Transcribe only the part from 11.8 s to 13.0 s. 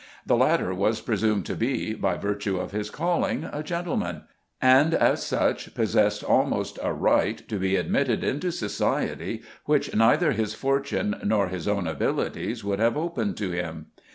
abilities would have